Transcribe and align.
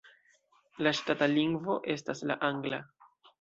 La 0.87 0.93
ŝtata 0.99 1.27
lingvo 1.33 1.75
estas 1.97 2.25
la 2.33 2.39
angla. 2.49 2.81